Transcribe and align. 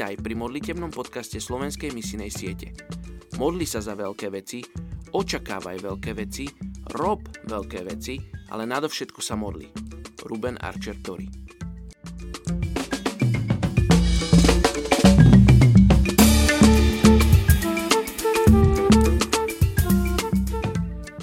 Vítaj 0.00 0.24
pri 0.24 0.32
modlitebnom 0.32 0.96
podcaste 0.96 1.36
Slovenskej 1.36 1.92
misinej 1.92 2.32
siete. 2.32 2.72
Modli 3.36 3.68
sa 3.68 3.84
za 3.84 3.92
veľké 3.92 4.32
veci, 4.32 4.64
očakávaj 5.12 5.76
veľké 5.76 6.16
veci, 6.16 6.48
rob 6.96 7.20
veľké 7.44 7.84
veci, 7.84 8.16
ale 8.48 8.64
nadovšetko 8.64 9.20
sa 9.20 9.36
modli. 9.36 9.68
Ruben 10.24 10.56
Archer 10.56 10.96
Tori 11.04 11.28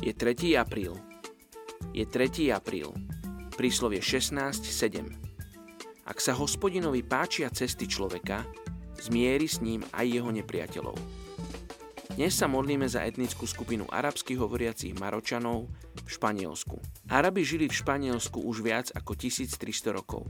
Je 0.06 0.14
3. 0.14 0.54
apríl. 0.54 0.94
Je 1.98 2.06
3. 2.06 2.54
apríl. 2.54 2.94
Príslovie 3.58 4.06
16.7. 4.06 5.26
Ak 6.06 6.22
sa 6.22 6.38
hospodinovi 6.38 7.02
páčia 7.02 7.50
cesty 7.50 7.90
človeka, 7.90 8.46
zmieri 9.02 9.48
s 9.48 9.62
ním 9.62 9.86
aj 9.94 10.06
jeho 10.06 10.30
nepriateľov. 10.34 10.98
Dnes 12.18 12.34
sa 12.34 12.50
modlíme 12.50 12.90
za 12.90 13.06
etnickú 13.06 13.46
skupinu 13.46 13.86
arabských 13.94 14.42
hovoriacich 14.42 14.98
Maročanov 14.98 15.70
v 16.02 16.10
Španielsku. 16.10 16.82
Arabi 17.14 17.46
žili 17.46 17.70
v 17.70 17.78
Španielsku 17.78 18.42
už 18.42 18.66
viac 18.66 18.90
ako 18.90 19.14
1300 19.14 19.94
rokov. 19.94 20.26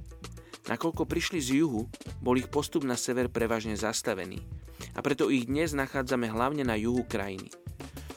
Nakoľko 0.67 1.07
prišli 1.07 1.40
z 1.40 1.63
juhu, 1.63 1.88
bol 2.20 2.35
ich 2.35 2.52
postup 2.52 2.84
na 2.84 2.99
sever 2.99 3.31
prevažne 3.31 3.80
zastavený 3.80 4.43
a 4.98 4.99
preto 4.99 5.31
ich 5.31 5.48
dnes 5.48 5.71
nachádzame 5.71 6.27
hlavne 6.27 6.68
na 6.68 6.76
juhu 6.76 7.07
krajiny. 7.07 7.48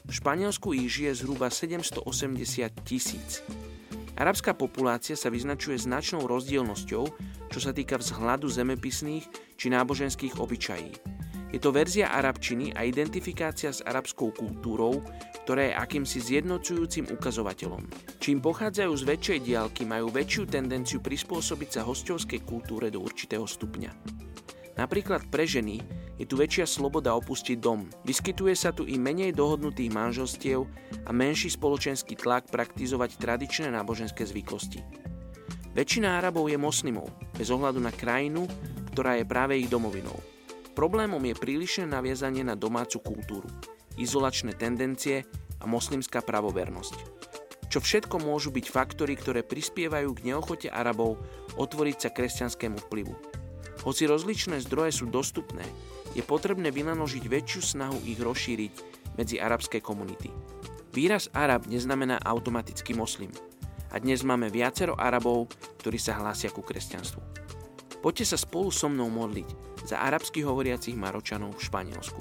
V 0.03 0.13
Španielsku 0.19 0.75
ich 0.75 0.91
žije 0.91 1.23
zhruba 1.23 1.47
780 1.47 2.03
tisíc. 2.83 3.47
Arabská 4.19 4.51
populácia 4.51 5.15
sa 5.15 5.31
vyznačuje 5.31 5.79
značnou 5.79 6.27
rozdielnosťou 6.27 7.05
čo 7.51 7.59
sa 7.59 7.75
týka 7.75 7.99
vzhľadu 7.99 8.47
zemepisných 8.47 9.27
či 9.61 9.69
náboženských 9.69 10.41
obyčají. 10.41 11.21
Je 11.53 11.61
to 11.61 11.75
verzia 11.75 12.09
arabčiny 12.15 12.73
a 12.73 12.87
identifikácia 12.89 13.75
s 13.75 13.85
arabskou 13.85 14.33
kultúrou, 14.33 15.05
ktorá 15.45 15.69
je 15.69 15.75
akýmsi 15.77 16.19
zjednocujúcim 16.23 17.11
ukazovateľom. 17.11 17.85
Čím 18.23 18.39
pochádzajú 18.39 18.93
z 18.95 19.03
väčšej 19.05 19.39
diálky, 19.45 19.83
majú 19.83 20.15
väčšiu 20.15 20.47
tendenciu 20.47 21.03
prispôsobiť 21.03 21.69
sa 21.77 21.83
hostovskej 21.85 22.47
kultúre 22.47 22.89
do 22.89 23.03
určitého 23.03 23.45
stupňa. 23.45 23.91
Napríklad 24.79 25.27
pre 25.29 25.45
ženy 25.45 25.83
je 26.17 26.25
tu 26.25 26.39
väčšia 26.39 26.71
sloboda 26.71 27.13
opustiť 27.19 27.59
dom. 27.59 27.91
Vyskytuje 28.07 28.55
sa 28.55 28.71
tu 28.71 28.87
i 28.87 28.95
menej 28.95 29.35
dohodnutých 29.35 29.91
manželstiev 29.91 30.65
a 31.05 31.11
menší 31.11 31.51
spoločenský 31.51 32.15
tlak 32.15 32.47
praktizovať 32.49 33.19
tradičné 33.19 33.75
náboženské 33.75 34.23
zvyklosti. 34.23 34.81
Väčšina 35.75 36.19
Arabov 36.19 36.47
je 36.47 36.59
moslimov, 36.59 37.11
bez 37.35 37.51
ohľadu 37.51 37.83
na 37.83 37.91
krajinu, 37.91 38.47
ktorá 38.91 39.19
je 39.19 39.25
práve 39.25 39.57
ich 39.57 39.71
domovinou. 39.71 40.15
Problémom 40.75 41.21
je 41.23 41.35
prílišné 41.35 41.87
naviazanie 41.91 42.43
na 42.43 42.59
domácu 42.59 43.03
kultúru, 43.03 43.51
izolačné 43.99 44.55
tendencie 44.55 45.27
a 45.59 45.65
moslimská 45.67 46.23
pravovernosť. 46.23 47.23
Čo 47.71 47.79
všetko 47.79 48.19
môžu 48.23 48.51
byť 48.51 48.67
faktory, 48.67 49.15
ktoré 49.15 49.47
prispievajú 49.47 50.11
k 50.15 50.25
neochote 50.35 50.67
Arabov 50.67 51.23
otvoriť 51.55 51.97
sa 52.03 52.11
kresťanskému 52.11 52.91
vplyvu. 52.91 53.15
Hoci 53.87 54.11
rozličné 54.11 54.59
zdroje 54.67 55.01
sú 55.01 55.07
dostupné, 55.07 55.63
je 56.19 56.27
potrebné 56.27 56.75
vynaložiť 56.75 57.25
väčšiu 57.31 57.61
snahu 57.63 57.99
ich 58.03 58.19
rozšíriť 58.19 58.75
medzi 59.15 59.39
arabské 59.39 59.79
komunity. 59.79 60.35
Výraz 60.91 61.31
Arab 61.31 61.71
neznamená 61.71 62.19
automaticky 62.27 62.99
moslim– 62.99 63.31
a 63.91 63.99
dnes 63.99 64.23
máme 64.23 64.47
viacero 64.55 64.95
Arabov, 64.95 65.51
ktorí 65.83 65.99
sa 65.99 66.15
hlásia 66.23 66.55
ku 66.55 66.63
kresťanstvu. 66.63 67.40
Poďte 68.01 68.33
sa 68.33 68.39
spolu 68.41 68.73
so 68.73 68.89
mnou 68.89 69.13
modliť 69.13 69.49
za 69.85 70.01
arabských 70.01 70.49
hovoriacich 70.49 70.97
Maročanov 70.97 71.61
v 71.61 71.65
Španielsku. 71.69 72.21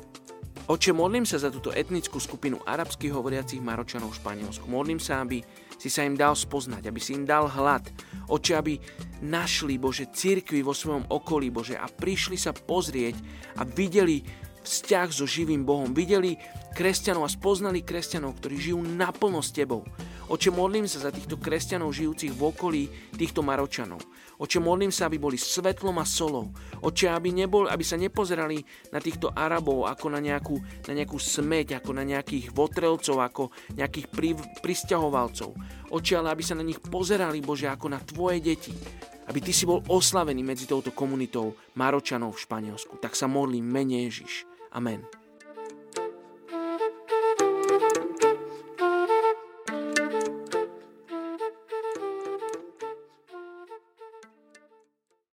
Oče, 0.69 0.93
modlím 0.93 1.25
sa 1.25 1.41
za 1.41 1.49
túto 1.49 1.73
etnickú 1.73 2.21
skupinu 2.21 2.61
arabských 2.61 3.09
hovoriacich 3.09 3.63
Maročanov 3.63 4.13
v 4.13 4.19
Španielsku. 4.21 4.69
Modlím 4.69 5.01
sa, 5.01 5.23
aby 5.25 5.41
si 5.79 5.89
sa 5.89 6.03
im 6.03 6.19
dal 6.19 6.35
spoznať, 6.35 6.85
aby 6.85 6.99
si 7.01 7.15
im 7.15 7.25
dal 7.25 7.47
hlad. 7.47 7.87
Oče, 8.29 8.53
aby 8.53 8.77
našli, 9.23 9.79
Bože, 9.81 10.11
cirkvi 10.13 10.61
vo 10.61 10.75
svojom 10.75 11.09
okolí, 11.09 11.49
Bože, 11.49 11.73
a 11.73 11.87
prišli 11.87 12.37
sa 12.37 12.53
pozrieť 12.53 13.17
a 13.57 13.65
videli 13.65 14.21
vzťah 14.61 15.07
so 15.09 15.25
živým 15.25 15.65
Bohom. 15.65 15.95
Videli 15.95 16.37
kresťanov 16.77 17.25
a 17.25 17.33
spoznali 17.33 17.81
kresťanov, 17.81 18.37
ktorí 18.37 18.69
žijú 18.69 18.83
naplno 18.83 19.41
s 19.41 19.49
Tebou. 19.55 19.87
Oče, 20.29 20.53
modlím 20.53 20.85
sa 20.85 21.01
za 21.01 21.09
týchto 21.09 21.41
kresťanov 21.41 21.89
žijúcich 21.89 22.29
v 22.29 22.41
okolí 22.53 22.83
týchto 23.17 23.41
Maročanov. 23.41 23.97
Oče, 24.37 24.61
modlím 24.61 24.93
sa, 24.93 25.09
aby 25.09 25.17
boli 25.17 25.41
svetlom 25.41 25.97
a 25.97 26.05
solou. 26.05 26.53
Oče, 26.85 27.09
aby, 27.09 27.33
nebol, 27.33 27.65
aby 27.65 27.81
sa 27.81 27.97
nepozerali 27.97 28.61
na 28.93 29.01
týchto 29.01 29.33
Arabov 29.33 29.89
ako 29.89 30.13
na 30.13 30.21
nejakú, 30.21 30.61
na 30.85 30.93
nejakú 30.93 31.17
smeť, 31.17 31.81
ako 31.81 31.97
na 31.97 32.05
nejakých 32.05 32.53
votrelcov, 32.53 33.17
ako 33.17 33.43
nejakých 33.73 34.07
pri, 34.13 34.37
pristahovalcov. 34.61 35.57
Oče, 35.89 36.21
ale 36.21 36.29
aby 36.29 36.45
sa 36.45 36.53
na 36.53 36.61
nich 36.61 36.77
pozerali, 36.77 37.41
Bože, 37.41 37.65
ako 37.65 37.89
na 37.89 37.97
Tvoje 37.97 38.37
deti. 38.37 38.69
Aby 39.25 39.41
Ty 39.41 39.49
si 39.49 39.65
bol 39.65 39.81
oslavený 39.89 40.45
medzi 40.45 40.69
touto 40.69 40.93
komunitou 40.93 41.57
Maročanov 41.73 42.37
v 42.37 42.43
Španielsku. 42.45 43.01
Tak 43.01 43.17
sa 43.17 43.25
modlím, 43.25 43.65
mene 43.65 44.05
Ježiš. 44.05 44.45
Amen. 44.77 45.01